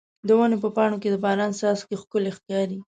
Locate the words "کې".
1.01-1.09